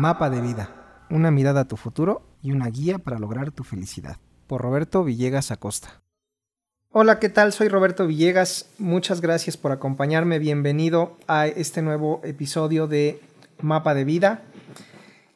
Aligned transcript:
Mapa 0.00 0.30
de 0.30 0.40
vida, 0.40 0.70
una 1.10 1.30
mirada 1.30 1.60
a 1.60 1.68
tu 1.68 1.76
futuro 1.76 2.22
y 2.40 2.52
una 2.52 2.70
guía 2.70 2.96
para 3.00 3.18
lograr 3.18 3.50
tu 3.50 3.64
felicidad. 3.64 4.16
Por 4.46 4.62
Roberto 4.62 5.04
Villegas 5.04 5.50
Acosta. 5.50 6.00
Hola, 6.90 7.18
¿qué 7.18 7.28
tal? 7.28 7.52
Soy 7.52 7.68
Roberto 7.68 8.06
Villegas. 8.06 8.70
Muchas 8.78 9.20
gracias 9.20 9.58
por 9.58 9.72
acompañarme. 9.72 10.38
Bienvenido 10.38 11.18
a 11.26 11.48
este 11.48 11.82
nuevo 11.82 12.22
episodio 12.24 12.86
de 12.86 13.20
Mapa 13.60 13.92
de 13.92 14.04
vida. 14.04 14.40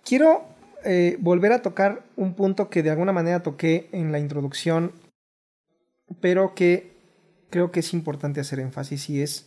Quiero 0.03 0.45
eh, 0.83 1.19
volver 1.21 1.53
a 1.53 1.61
tocar 1.61 2.03
un 2.17 2.33
punto 2.33 2.71
que 2.71 2.83
de 2.83 2.89
alguna 2.89 3.13
manera 3.13 3.43
toqué 3.43 3.91
en 3.93 4.13
la 4.13 4.19
introducción, 4.19 4.93
pero 6.23 6.55
que 6.55 6.97
creo 7.51 7.71
que 7.71 7.81
es 7.81 7.93
importante 7.93 8.41
hacer 8.41 8.61
énfasis 8.61 9.11
y 9.11 9.21
es 9.21 9.47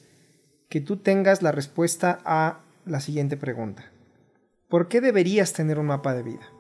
que 0.70 0.80
tú 0.80 0.98
tengas 0.98 1.42
la 1.42 1.52
respuesta 1.52 2.20
a 2.24 2.59
la 2.86 3.00
siguiente 3.00 3.36
pregunta. 3.36 3.97
¿Por 4.70 4.90
qué 4.90 5.00
deberías 5.00 5.54
tener 5.54 5.80
un 5.80 5.86
mapa 5.86 6.14
de 6.14 6.23
vida? 6.23 6.52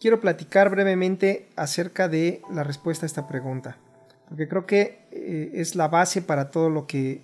Quiero 0.00 0.20
platicar 0.20 0.68
brevemente 0.68 1.48
acerca 1.54 2.08
de 2.08 2.42
la 2.50 2.64
respuesta 2.64 3.04
a 3.04 3.08
esta 3.08 3.28
pregunta, 3.28 3.78
porque 4.28 4.48
creo 4.48 4.66
que 4.66 5.06
eh, 5.12 5.52
es 5.54 5.76
la 5.76 5.86
base 5.86 6.22
para 6.22 6.50
todo 6.50 6.70
lo 6.70 6.88
que 6.88 7.22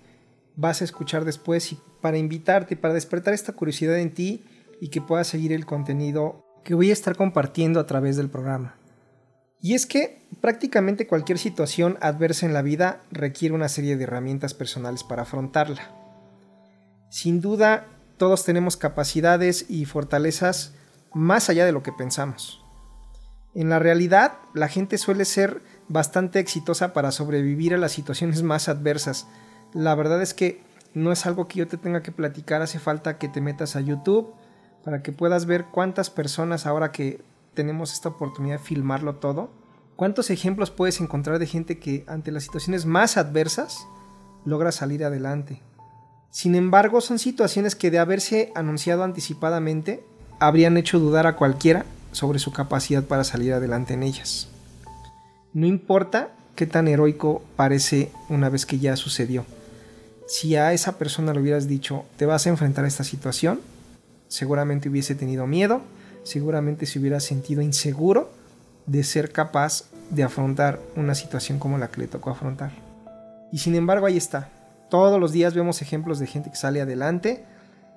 vas 0.55 0.81
a 0.81 0.85
escuchar 0.85 1.25
después 1.25 1.73
y 1.73 1.79
para 1.99 2.17
invitarte, 2.17 2.77
para 2.77 2.93
despertar 2.93 3.33
esta 3.33 3.51
curiosidad 3.51 3.99
en 3.99 4.13
ti 4.13 4.45
y 4.79 4.89
que 4.89 5.01
puedas 5.01 5.27
seguir 5.27 5.51
el 5.51 5.65
contenido 5.65 6.45
que 6.63 6.73
voy 6.73 6.89
a 6.89 6.93
estar 6.93 7.17
compartiendo 7.17 7.79
a 7.81 7.85
través 7.85 8.15
del 8.15 8.29
programa. 8.29 8.77
Y 9.59 9.73
es 9.73 9.85
que 9.85 10.21
prácticamente 10.39 11.07
cualquier 11.07 11.37
situación 11.37 11.97
adversa 11.99 12.45
en 12.45 12.53
la 12.53 12.61
vida 12.61 13.01
requiere 13.11 13.55
una 13.55 13.67
serie 13.67 13.97
de 13.97 14.03
herramientas 14.03 14.53
personales 14.53 15.03
para 15.03 15.23
afrontarla. 15.23 15.91
Sin 17.09 17.41
duda, 17.41 17.87
todos 18.17 18.43
tenemos 18.43 18.77
capacidades 18.77 19.69
y 19.69 19.85
fortalezas 19.85 20.73
más 21.13 21.49
allá 21.49 21.65
de 21.65 21.71
lo 21.71 21.83
que 21.83 21.91
pensamos. 21.91 22.63
En 23.53 23.69
la 23.69 23.79
realidad, 23.79 24.33
la 24.53 24.67
gente 24.67 24.97
suele 24.97 25.25
ser 25.25 25.61
bastante 25.87 26.39
exitosa 26.39 26.93
para 26.93 27.11
sobrevivir 27.11 27.73
a 27.73 27.77
las 27.77 27.91
situaciones 27.91 28.43
más 28.43 28.69
adversas. 28.69 29.27
La 29.73 29.95
verdad 29.95 30.21
es 30.21 30.33
que 30.33 30.61
no 30.93 31.11
es 31.11 31.25
algo 31.25 31.47
que 31.47 31.59
yo 31.59 31.67
te 31.67 31.77
tenga 31.77 32.03
que 32.03 32.11
platicar, 32.11 32.61
hace 32.61 32.79
falta 32.79 33.17
que 33.17 33.29
te 33.29 33.41
metas 33.41 33.75
a 33.75 33.81
YouTube 33.81 34.33
para 34.83 35.01
que 35.01 35.11
puedas 35.11 35.45
ver 35.45 35.65
cuántas 35.65 36.09
personas 36.09 36.65
ahora 36.65 36.91
que 36.91 37.21
tenemos 37.53 37.93
esta 37.93 38.09
oportunidad 38.09 38.57
de 38.57 38.63
filmarlo 38.63 39.15
todo, 39.15 39.51
cuántos 39.95 40.29
ejemplos 40.29 40.71
puedes 40.71 41.01
encontrar 41.01 41.39
de 41.39 41.47
gente 41.47 41.79
que 41.79 42.05
ante 42.07 42.31
las 42.31 42.43
situaciones 42.43 42.85
más 42.85 43.17
adversas 43.17 43.87
logra 44.45 44.71
salir 44.71 45.03
adelante. 45.03 45.61
Sin 46.31 46.55
embargo, 46.55 47.01
son 47.01 47.19
situaciones 47.19 47.75
que 47.75 47.91
de 47.91 47.99
haberse 47.99 48.51
anunciado 48.55 49.03
anticipadamente 49.03 50.03
habrían 50.39 50.77
hecho 50.77 50.99
dudar 50.99 51.27
a 51.27 51.35
cualquiera 51.35 51.85
sobre 52.11 52.39
su 52.39 52.51
capacidad 52.51 53.03
para 53.03 53.23
salir 53.23 53.53
adelante 53.53 53.93
en 53.93 54.03
ellas. 54.03 54.47
No 55.53 55.65
importa 55.65 56.31
qué 56.55 56.65
tan 56.65 56.87
heroico 56.87 57.41
parece 57.55 58.11
una 58.29 58.49
vez 58.49 58.65
que 58.65 58.79
ya 58.79 58.95
sucedió. 58.95 59.45
Si 60.27 60.55
a 60.55 60.73
esa 60.73 60.97
persona 60.97 61.33
le 61.33 61.39
hubieras 61.39 61.67
dicho, 61.67 62.05
te 62.17 62.25
vas 62.25 62.45
a 62.45 62.49
enfrentar 62.49 62.85
a 62.85 62.87
esta 62.87 63.03
situación, 63.03 63.61
seguramente 64.27 64.89
hubiese 64.89 65.15
tenido 65.15 65.47
miedo, 65.47 65.81
seguramente 66.23 66.85
se 66.85 66.99
hubiera 66.99 67.19
sentido 67.19 67.61
inseguro 67.61 68.29
de 68.85 69.03
ser 69.03 69.31
capaz 69.31 69.85
de 70.09 70.23
afrontar 70.23 70.79
una 70.95 71.15
situación 71.15 71.59
como 71.59 71.77
la 71.77 71.89
que 71.89 72.01
le 72.01 72.07
tocó 72.07 72.31
afrontar. 72.31 72.71
Y 73.51 73.59
sin 73.59 73.75
embargo 73.75 74.05
ahí 74.05 74.17
está, 74.17 74.49
todos 74.89 75.19
los 75.19 75.31
días 75.31 75.53
vemos 75.53 75.81
ejemplos 75.81 76.19
de 76.19 76.27
gente 76.27 76.49
que 76.49 76.55
sale 76.55 76.81
adelante 76.81 77.45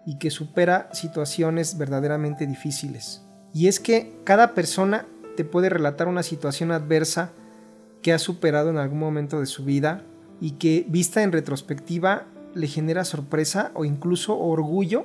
y 0.07 0.19
que 0.19 0.31
supera 0.31 0.89
situaciones 0.93 1.79
verdaderamente 1.79 2.47
difíciles. 2.47 3.23
Y 3.53 3.69
es 3.69 3.81
que 3.81 4.21
cada 4.25 4.55
persona 4.55 5.07
te 5.37 5.45
puede 5.45 5.69
relatar 5.69 6.09
una 6.09 6.23
situación 6.23 6.73
adversa 6.73 7.33
que 8.03 8.13
ha 8.13 8.19
superado 8.19 8.71
en 8.71 8.79
algún 8.79 8.99
momento 8.99 9.41
de 9.41 9.47
su 9.47 9.65
vida 9.65 10.03
y 10.41 10.53
que 10.53 10.87
vista 10.89 11.23
en 11.23 11.33
retrospectiva 11.33 12.27
le 12.55 12.67
genera 12.67 13.05
sorpresa 13.05 13.71
o 13.75 13.85
incluso 13.85 14.39
orgullo 14.39 15.05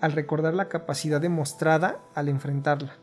al 0.00 0.12
recordar 0.12 0.54
la 0.54 0.68
capacidad 0.68 1.20
demostrada 1.20 1.98
al 2.14 2.28
enfrentarla. 2.28 2.96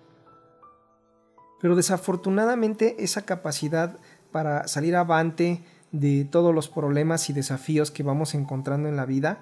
Pero 1.61 1.75
desafortunadamente 1.75 3.03
esa 3.03 3.23
capacidad 3.23 3.97
para 4.31 4.67
salir 4.67 4.95
avante, 4.95 5.63
de 5.93 6.25
todos 6.25 6.53
los 6.53 6.67
problemas 6.67 7.29
y 7.29 7.33
desafíos 7.33 7.91
que 7.91 8.03
vamos 8.03 8.33
encontrando 8.33 8.89
en 8.89 8.97
la 8.97 9.05
vida, 9.05 9.39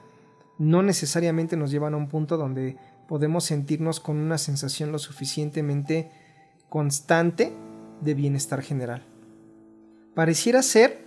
no 0.59 0.84
necesariamente 0.84 1.57
nos 1.57 1.72
llevan 1.72 1.95
a 1.95 1.97
un 1.97 2.07
punto 2.07 2.38
donde 2.38 2.78
podemos 3.07 3.45
sentirnos 3.45 4.00
con 4.00 4.17
una 4.17 4.38
sensación 4.38 4.91
lo 4.91 5.00
suficientemente 5.00 6.12
constante 6.69 7.53
de 8.01 8.13
bienestar 8.13 8.62
general. 8.62 9.03
Pareciera 10.13 10.62
ser 10.62 11.00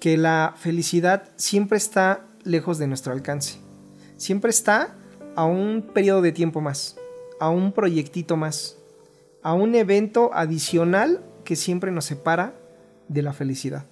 que 0.00 0.16
la 0.16 0.54
felicidad 0.56 1.28
siempre 1.36 1.78
está 1.78 2.26
lejos 2.42 2.78
de 2.78 2.88
nuestro 2.88 3.12
alcance, 3.12 3.58
siempre 4.16 4.50
está 4.50 4.96
a 5.36 5.44
un 5.44 5.90
periodo 5.94 6.22
de 6.22 6.32
tiempo 6.32 6.60
más, 6.60 6.96
a 7.38 7.50
un 7.50 7.72
proyectito 7.72 8.36
más, 8.36 8.76
a 9.42 9.54
un 9.54 9.76
evento 9.76 10.30
adicional 10.34 11.24
que 11.44 11.54
siempre 11.54 11.92
nos 11.92 12.04
separa 12.04 12.54
de 13.08 13.22
la 13.22 13.32
felicidad. 13.32 13.86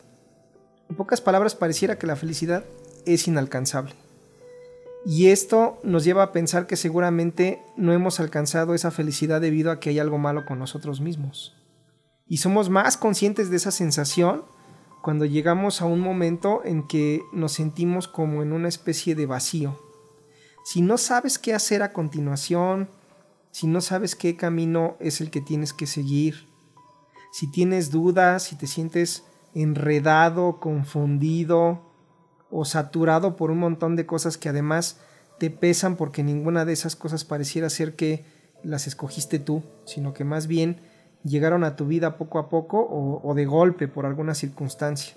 En 0.88 0.96
pocas 0.96 1.20
palabras, 1.20 1.54
pareciera 1.54 1.98
que 1.98 2.06
la 2.06 2.16
felicidad 2.16 2.64
es 3.06 3.26
inalcanzable. 3.26 3.94
Y 5.06 5.28
esto 5.28 5.78
nos 5.82 6.04
lleva 6.04 6.22
a 6.22 6.32
pensar 6.32 6.66
que 6.66 6.76
seguramente 6.76 7.60
no 7.76 7.92
hemos 7.92 8.20
alcanzado 8.20 8.74
esa 8.74 8.90
felicidad 8.90 9.40
debido 9.40 9.70
a 9.70 9.78
que 9.78 9.90
hay 9.90 9.98
algo 9.98 10.18
malo 10.18 10.46
con 10.46 10.58
nosotros 10.58 11.00
mismos. 11.00 11.54
Y 12.26 12.38
somos 12.38 12.70
más 12.70 12.96
conscientes 12.96 13.50
de 13.50 13.56
esa 13.56 13.70
sensación 13.70 14.44
cuando 15.02 15.26
llegamos 15.26 15.82
a 15.82 15.84
un 15.84 16.00
momento 16.00 16.62
en 16.64 16.86
que 16.86 17.20
nos 17.34 17.52
sentimos 17.52 18.08
como 18.08 18.42
en 18.42 18.54
una 18.54 18.68
especie 18.68 19.14
de 19.14 19.26
vacío. 19.26 19.78
Si 20.64 20.80
no 20.80 20.96
sabes 20.96 21.38
qué 21.38 21.52
hacer 21.52 21.82
a 21.82 21.92
continuación, 21.92 22.88
si 23.50 23.66
no 23.66 23.82
sabes 23.82 24.16
qué 24.16 24.36
camino 24.36 24.96
es 25.00 25.20
el 25.20 25.30
que 25.30 25.42
tienes 25.42 25.74
que 25.74 25.86
seguir, 25.86 26.48
si 27.30 27.50
tienes 27.50 27.90
dudas, 27.90 28.44
si 28.44 28.56
te 28.56 28.66
sientes 28.66 29.24
enredado, 29.54 30.58
confundido 30.60 31.82
o 32.50 32.64
saturado 32.64 33.36
por 33.36 33.50
un 33.50 33.58
montón 33.58 33.96
de 33.96 34.06
cosas 34.06 34.36
que 34.38 34.48
además 34.48 34.98
te 35.38 35.50
pesan 35.50 35.96
porque 35.96 36.22
ninguna 36.22 36.64
de 36.64 36.72
esas 36.72 36.96
cosas 36.96 37.24
pareciera 37.24 37.70
ser 37.70 37.94
que 37.94 38.24
las 38.62 38.86
escogiste 38.86 39.38
tú, 39.38 39.62
sino 39.84 40.14
que 40.14 40.24
más 40.24 40.46
bien 40.46 40.80
llegaron 41.24 41.64
a 41.64 41.76
tu 41.76 41.86
vida 41.86 42.16
poco 42.16 42.38
a 42.38 42.48
poco 42.48 42.86
o, 43.22 43.34
de 43.34 43.46
golpe 43.46 43.88
por 43.88 44.06
alguna 44.06 44.34
circunstancia. 44.34 45.14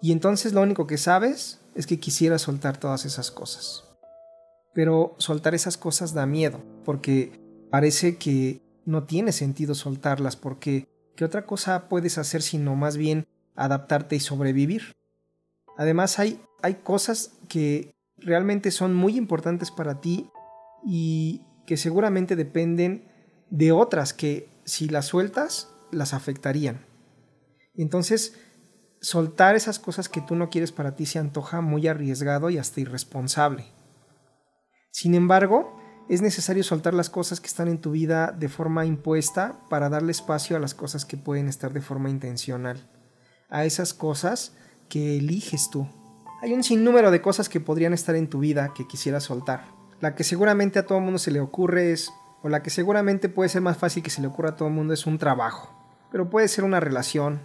Y 0.00 0.12
entonces 0.12 0.52
lo 0.52 0.60
único 0.60 0.86
que 0.86 0.98
sabes 0.98 1.60
es 1.74 1.86
que 1.86 1.98
quisieras 1.98 2.42
soltar 2.42 2.76
todas 2.76 3.04
esas 3.04 3.30
cosas. 3.30 3.84
Pero 4.74 5.14
soltar 5.18 5.54
esas 5.54 5.76
cosas 5.76 6.14
da 6.14 6.26
miedo, 6.26 6.60
porque 6.84 7.40
parece 7.70 8.16
que 8.16 8.60
no 8.84 9.04
tiene 9.04 9.32
sentido 9.32 9.74
soltarlas 9.74 10.36
porque 10.36 10.86
¿qué 11.16 11.24
otra 11.24 11.46
cosa 11.46 11.88
puedes 11.88 12.18
hacer 12.18 12.42
sino 12.42 12.76
más 12.76 12.96
bien 12.96 13.26
adaptarte 13.54 14.16
y 14.16 14.20
sobrevivir? 14.20 14.94
Además 15.76 16.18
hay, 16.18 16.40
hay 16.62 16.74
cosas 16.76 17.32
que 17.48 17.94
realmente 18.16 18.70
son 18.70 18.94
muy 18.94 19.16
importantes 19.16 19.70
para 19.70 20.00
ti 20.00 20.30
y 20.84 21.42
que 21.66 21.76
seguramente 21.76 22.36
dependen 22.36 23.08
de 23.50 23.72
otras 23.72 24.12
que 24.12 24.48
si 24.64 24.88
las 24.88 25.06
sueltas 25.06 25.70
las 25.90 26.14
afectarían. 26.14 26.84
Entonces, 27.74 28.36
soltar 29.00 29.54
esas 29.56 29.78
cosas 29.78 30.08
que 30.08 30.20
tú 30.20 30.34
no 30.34 30.48
quieres 30.48 30.72
para 30.72 30.96
ti 30.96 31.06
se 31.06 31.18
antoja 31.18 31.60
muy 31.60 31.86
arriesgado 31.86 32.50
y 32.50 32.58
hasta 32.58 32.80
irresponsable. 32.80 33.66
Sin 34.90 35.14
embargo, 35.14 35.80
es 36.08 36.22
necesario 36.22 36.62
soltar 36.62 36.94
las 36.94 37.10
cosas 37.10 37.40
que 37.40 37.46
están 37.46 37.68
en 37.68 37.80
tu 37.80 37.92
vida 37.92 38.32
de 38.32 38.48
forma 38.48 38.86
impuesta 38.86 39.60
para 39.68 39.88
darle 39.88 40.12
espacio 40.12 40.56
a 40.56 40.60
las 40.60 40.74
cosas 40.74 41.04
que 41.04 41.16
pueden 41.16 41.48
estar 41.48 41.72
de 41.72 41.80
forma 41.80 42.10
intencional, 42.10 42.88
a 43.50 43.64
esas 43.64 43.94
cosas 43.94 44.54
que 44.88 45.16
eliges 45.16 45.70
tú. 45.70 45.86
Hay 46.42 46.52
un 46.52 46.62
sinnúmero 46.62 47.10
de 47.10 47.22
cosas 47.22 47.48
que 47.48 47.60
podrían 47.60 47.94
estar 47.94 48.14
en 48.16 48.28
tu 48.28 48.40
vida 48.40 48.72
que 48.74 48.86
quisieras 48.86 49.24
soltar. 49.24 49.64
La 50.00 50.14
que 50.14 50.24
seguramente 50.24 50.78
a 50.78 50.86
todo 50.86 51.00
mundo 51.00 51.18
se 51.18 51.30
le 51.30 51.40
ocurre 51.40 51.92
es, 51.92 52.12
o 52.42 52.48
la 52.48 52.62
que 52.62 52.70
seguramente 52.70 53.28
puede 53.28 53.48
ser 53.48 53.62
más 53.62 53.78
fácil 53.78 54.02
que 54.02 54.10
se 54.10 54.20
le 54.20 54.26
ocurra 54.26 54.50
a 54.50 54.56
todo 54.56 54.68
el 54.68 54.74
mundo 54.74 54.92
es 54.92 55.06
un 55.06 55.18
trabajo. 55.18 55.72
Pero 56.10 56.28
puede 56.28 56.48
ser 56.48 56.64
una 56.64 56.80
relación, 56.80 57.40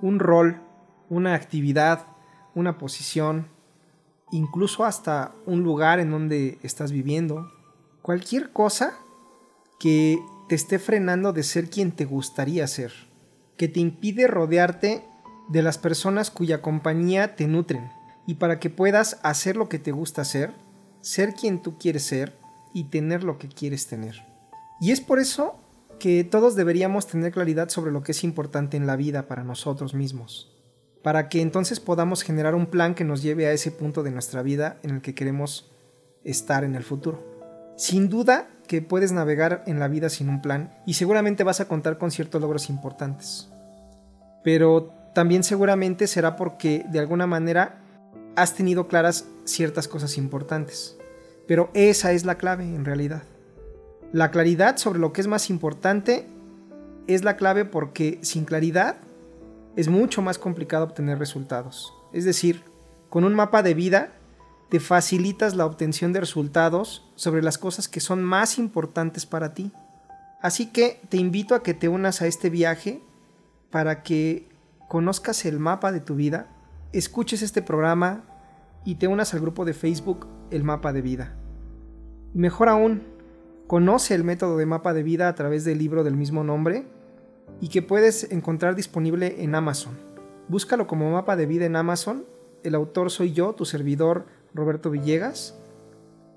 un 0.00 0.18
rol, 0.18 0.60
una 1.08 1.34
actividad, 1.34 2.06
una 2.54 2.78
posición, 2.78 3.46
incluso 4.32 4.84
hasta 4.84 5.32
un 5.46 5.62
lugar 5.62 6.00
en 6.00 6.10
donde 6.10 6.58
estás 6.62 6.90
viviendo. 6.90 7.52
Cualquier 8.02 8.50
cosa 8.50 8.94
que 9.78 10.18
te 10.48 10.56
esté 10.56 10.78
frenando 10.78 11.32
de 11.32 11.44
ser 11.44 11.70
quien 11.70 11.92
te 11.92 12.04
gustaría 12.04 12.66
ser, 12.66 12.92
que 13.56 13.68
te 13.68 13.80
impide 13.80 14.26
rodearte 14.26 15.04
de 15.52 15.62
las 15.62 15.76
personas 15.76 16.30
cuya 16.30 16.62
compañía 16.62 17.36
te 17.36 17.46
nutren. 17.46 17.90
Y 18.26 18.34
para 18.34 18.58
que 18.58 18.70
puedas 18.70 19.18
hacer 19.22 19.56
lo 19.56 19.68
que 19.68 19.78
te 19.78 19.92
gusta 19.92 20.22
hacer, 20.22 20.54
ser 21.02 21.34
quien 21.34 21.60
tú 21.60 21.78
quieres 21.78 22.04
ser 22.04 22.38
y 22.72 22.84
tener 22.84 23.22
lo 23.22 23.38
que 23.38 23.48
quieres 23.48 23.86
tener. 23.86 24.24
Y 24.80 24.92
es 24.92 25.00
por 25.00 25.18
eso 25.18 25.56
que 25.98 26.24
todos 26.24 26.56
deberíamos 26.56 27.06
tener 27.06 27.32
claridad 27.32 27.68
sobre 27.68 27.92
lo 27.92 28.02
que 28.02 28.12
es 28.12 28.24
importante 28.24 28.76
en 28.76 28.86
la 28.86 28.96
vida 28.96 29.28
para 29.28 29.44
nosotros 29.44 29.94
mismos, 29.94 30.50
para 31.02 31.28
que 31.28 31.42
entonces 31.42 31.80
podamos 31.80 32.22
generar 32.22 32.54
un 32.54 32.66
plan 32.66 32.94
que 32.94 33.04
nos 33.04 33.22
lleve 33.22 33.46
a 33.46 33.52
ese 33.52 33.70
punto 33.70 34.02
de 34.02 34.10
nuestra 34.10 34.42
vida 34.42 34.78
en 34.82 34.90
el 34.90 35.02
que 35.02 35.14
queremos 35.14 35.70
estar 36.24 36.64
en 36.64 36.74
el 36.74 36.82
futuro. 36.82 37.22
Sin 37.76 38.08
duda 38.08 38.48
que 38.66 38.80
puedes 38.80 39.12
navegar 39.12 39.64
en 39.66 39.78
la 39.78 39.88
vida 39.88 40.08
sin 40.08 40.28
un 40.28 40.40
plan 40.40 40.74
y 40.86 40.94
seguramente 40.94 41.44
vas 41.44 41.60
a 41.60 41.68
contar 41.68 41.98
con 41.98 42.10
ciertos 42.10 42.40
logros 42.40 42.70
importantes. 42.70 43.48
Pero 44.42 45.01
también 45.14 45.44
seguramente 45.44 46.06
será 46.06 46.36
porque 46.36 46.84
de 46.88 46.98
alguna 46.98 47.26
manera 47.26 47.82
has 48.36 48.54
tenido 48.54 48.88
claras 48.88 49.26
ciertas 49.44 49.88
cosas 49.88 50.16
importantes. 50.16 50.96
Pero 51.46 51.70
esa 51.74 52.12
es 52.12 52.24
la 52.24 52.36
clave 52.36 52.64
en 52.64 52.84
realidad. 52.84 53.22
La 54.12 54.30
claridad 54.30 54.76
sobre 54.76 54.98
lo 54.98 55.12
que 55.12 55.20
es 55.20 55.26
más 55.26 55.50
importante 55.50 56.26
es 57.06 57.24
la 57.24 57.36
clave 57.36 57.64
porque 57.64 58.18
sin 58.22 58.44
claridad 58.44 58.96
es 59.76 59.88
mucho 59.88 60.22
más 60.22 60.38
complicado 60.38 60.84
obtener 60.84 61.18
resultados. 61.18 61.92
Es 62.12 62.24
decir, 62.24 62.62
con 63.08 63.24
un 63.24 63.34
mapa 63.34 63.62
de 63.62 63.74
vida 63.74 64.12
te 64.68 64.80
facilitas 64.80 65.54
la 65.54 65.66
obtención 65.66 66.12
de 66.12 66.20
resultados 66.20 67.06
sobre 67.14 67.42
las 67.42 67.58
cosas 67.58 67.88
que 67.88 68.00
son 68.00 68.22
más 68.22 68.58
importantes 68.58 69.26
para 69.26 69.52
ti. 69.52 69.72
Así 70.40 70.66
que 70.66 71.00
te 71.08 71.18
invito 71.18 71.54
a 71.54 71.62
que 71.62 71.74
te 71.74 71.88
unas 71.88 72.22
a 72.22 72.26
este 72.26 72.48
viaje 72.48 73.02
para 73.70 74.02
que 74.02 74.48
conozcas 74.92 75.46
el 75.46 75.58
mapa 75.58 75.90
de 75.90 76.00
tu 76.00 76.16
vida, 76.16 76.48
escuches 76.92 77.40
este 77.40 77.62
programa 77.62 78.24
y 78.84 78.96
te 78.96 79.08
unas 79.08 79.32
al 79.32 79.40
grupo 79.40 79.64
de 79.64 79.72
Facebook 79.72 80.26
El 80.50 80.64
Mapa 80.64 80.92
de 80.92 81.00
Vida. 81.00 81.34
Mejor 82.34 82.68
aún, 82.68 83.02
conoce 83.66 84.14
el 84.14 84.22
método 84.22 84.58
de 84.58 84.66
mapa 84.66 84.92
de 84.92 85.02
vida 85.02 85.28
a 85.28 85.34
través 85.34 85.64
del 85.64 85.78
libro 85.78 86.04
del 86.04 86.14
mismo 86.14 86.44
nombre 86.44 86.84
y 87.58 87.68
que 87.68 87.80
puedes 87.80 88.30
encontrar 88.32 88.76
disponible 88.76 89.42
en 89.42 89.54
Amazon. 89.54 89.94
Búscalo 90.48 90.86
como 90.86 91.10
mapa 91.10 91.36
de 91.36 91.46
vida 91.46 91.64
en 91.64 91.76
Amazon. 91.76 92.26
El 92.62 92.74
autor 92.74 93.10
soy 93.10 93.32
yo, 93.32 93.54
tu 93.54 93.64
servidor 93.64 94.26
Roberto 94.52 94.90
Villegas. 94.90 95.58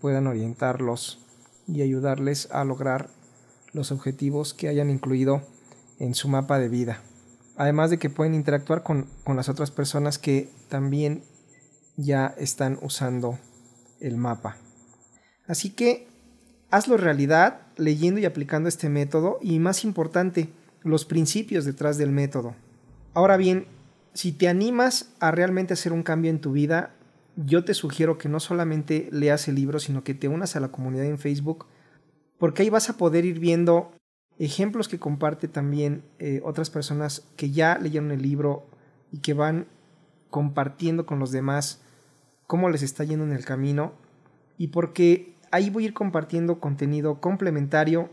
puedan 0.00 0.26
orientarlos 0.26 1.20
y 1.66 1.82
ayudarles 1.82 2.48
a 2.52 2.64
lograr 2.64 3.10
los 3.72 3.90
objetivos 3.90 4.54
que 4.54 4.68
hayan 4.68 4.90
incluido 4.90 5.42
en 5.98 6.14
su 6.14 6.28
mapa 6.28 6.58
de 6.58 6.68
vida. 6.68 7.00
Además 7.56 7.90
de 7.90 7.98
que 7.98 8.10
pueden 8.10 8.34
interactuar 8.34 8.82
con, 8.82 9.08
con 9.24 9.36
las 9.36 9.48
otras 9.48 9.70
personas 9.70 10.18
que 10.18 10.50
también 10.68 11.24
ya 11.96 12.34
están 12.38 12.78
usando 12.82 13.38
el 14.00 14.16
mapa. 14.16 14.56
Así 15.46 15.70
que 15.70 16.08
hazlo 16.74 16.96
realidad 16.96 17.60
leyendo 17.76 18.18
y 18.18 18.24
aplicando 18.24 18.68
este 18.68 18.88
método 18.88 19.38
y 19.40 19.60
más 19.60 19.84
importante, 19.84 20.48
los 20.82 21.04
principios 21.04 21.64
detrás 21.64 21.98
del 21.98 22.10
método. 22.10 22.56
Ahora 23.14 23.36
bien, 23.36 23.66
si 24.12 24.32
te 24.32 24.48
animas 24.48 25.12
a 25.20 25.30
realmente 25.30 25.74
hacer 25.74 25.92
un 25.92 26.02
cambio 26.02 26.32
en 26.32 26.40
tu 26.40 26.50
vida, 26.50 26.90
yo 27.36 27.64
te 27.64 27.74
sugiero 27.74 28.18
que 28.18 28.28
no 28.28 28.40
solamente 28.40 29.08
leas 29.12 29.46
el 29.46 29.54
libro, 29.54 29.78
sino 29.78 30.02
que 30.02 30.14
te 30.14 30.26
unas 30.26 30.56
a 30.56 30.60
la 30.60 30.72
comunidad 30.72 31.04
en 31.04 31.18
Facebook, 31.18 31.66
porque 32.38 32.62
ahí 32.62 32.70
vas 32.70 32.90
a 32.90 32.96
poder 32.96 33.24
ir 33.24 33.38
viendo 33.38 33.92
ejemplos 34.40 34.88
que 34.88 34.98
comparte 34.98 35.46
también 35.46 36.02
eh, 36.18 36.40
otras 36.44 36.70
personas 36.70 37.24
que 37.36 37.52
ya 37.52 37.78
leyeron 37.78 38.10
el 38.10 38.20
libro 38.20 38.66
y 39.12 39.18
que 39.18 39.32
van 39.32 39.68
compartiendo 40.28 41.06
con 41.06 41.20
los 41.20 41.30
demás 41.30 41.82
cómo 42.48 42.68
les 42.68 42.82
está 42.82 43.04
yendo 43.04 43.24
en 43.24 43.32
el 43.32 43.44
camino 43.44 43.92
y 44.58 44.68
porque 44.68 45.33
ahí 45.54 45.70
voy 45.70 45.84
a 45.84 45.86
ir 45.86 45.94
compartiendo 45.94 46.58
contenido 46.58 47.20
complementario 47.20 48.10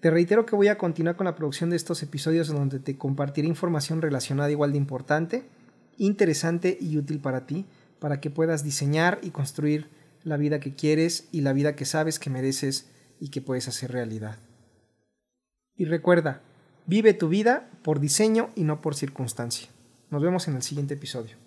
Te 0.00 0.10
reitero 0.10 0.46
que 0.46 0.56
voy 0.56 0.66
a 0.66 0.78
continuar 0.78 1.14
con 1.14 1.26
la 1.26 1.36
producción 1.36 1.70
de 1.70 1.76
estos 1.76 2.02
episodios 2.02 2.48
en 2.48 2.56
donde 2.56 2.80
te 2.80 2.98
compartiré 2.98 3.46
información 3.46 4.02
relacionada 4.02 4.50
igual 4.50 4.72
de 4.72 4.78
importante, 4.78 5.44
interesante 5.98 6.76
y 6.80 6.96
útil 6.96 7.20
para 7.20 7.46
ti, 7.46 7.66
para 8.00 8.18
que 8.18 8.30
puedas 8.30 8.64
diseñar 8.64 9.20
y 9.22 9.30
construir 9.30 9.88
la 10.24 10.38
vida 10.38 10.58
que 10.58 10.74
quieres 10.74 11.28
y 11.32 11.42
la 11.42 11.52
vida 11.52 11.76
que 11.76 11.84
sabes 11.84 12.18
que 12.18 12.30
mereces 12.30 12.90
y 13.20 13.28
que 13.28 13.42
puedes 13.42 13.68
hacer 13.68 13.92
realidad. 13.92 14.38
Y 15.76 15.84
recuerda, 15.84 16.40
vive 16.86 17.12
tu 17.12 17.28
vida 17.28 17.68
por 17.82 18.00
diseño 18.00 18.48
y 18.56 18.64
no 18.64 18.80
por 18.80 18.94
circunstancia. 18.94 19.68
Nos 20.10 20.22
vemos 20.22 20.48
en 20.48 20.56
el 20.56 20.62
siguiente 20.62 20.94
episodio. 20.94 21.39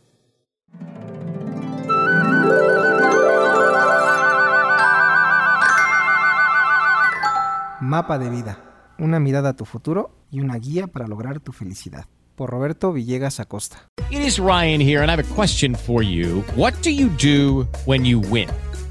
Mapa 7.94 8.18
de 8.18 8.28
vida. 8.28 8.58
Una 8.98 9.20
mirada 9.20 9.50
a 9.50 9.54
tu 9.54 9.66
futuro 9.66 10.18
y 10.32 10.40
una 10.40 10.58
guía 10.58 10.88
para 10.88 11.06
lograr 11.06 11.40
tu 11.40 11.52
felicidad. 11.52 12.06
Por 12.34 12.50
Roberto 12.50 12.92
Villegas 12.92 13.40
Acosta. 13.40 13.88
It 14.10 14.18
is 14.18 14.40
Ryan 14.40 14.82
here 14.82 15.04
and 15.04 15.12
I 15.12 15.14
have 15.14 15.24
a 15.24 15.36
question 15.36 15.76
for 15.76 16.02
you. 16.02 16.44
What 16.56 16.74
do 16.82 16.90
you 16.90 17.10
do 17.10 17.68
when 17.86 18.04
you 18.04 18.20
win? 18.20 18.50